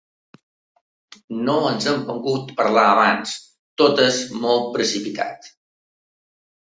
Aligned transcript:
No 1.49 1.57
ens 1.73 1.85
hem 1.91 2.01
pogut 2.07 2.49
parlar 2.61 2.87
abans, 2.95 3.35
tot 3.83 4.05
és 4.07 4.19
molt 4.47 4.67
precipitat. 4.79 5.51